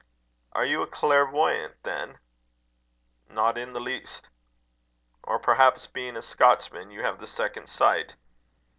"Are 0.53 0.65
you 0.65 0.81
a 0.81 0.87
clairvoyant, 0.87 1.75
then?" 1.83 2.17
"Not 3.29 3.55
in 3.55 3.71
the 3.73 3.79
least." 3.79 4.29
"Or, 5.21 5.37
perhaps, 5.37 5.85
being 5.85 6.17
a 6.17 6.23
Scotchman, 6.23 6.89
you 6.89 7.03
have 7.03 7.19
the 7.19 7.27
second 7.27 7.67
sight?" 7.69 8.15